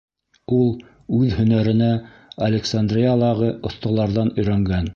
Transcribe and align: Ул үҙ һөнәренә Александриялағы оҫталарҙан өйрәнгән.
Ул 0.59 0.63
үҙ 1.17 1.35
һөнәренә 1.39 1.89
Александриялағы 2.47 3.51
оҫталарҙан 3.71 4.33
өйрәнгән. 4.37 4.89